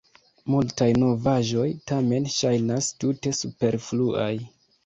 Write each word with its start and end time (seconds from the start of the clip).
Multaj 0.53 0.87
novaĵoj, 1.01 1.67
tamen, 1.91 2.27
ŝajnas 2.39 2.91
tute 3.05 3.35
superfluaj. 3.43 4.31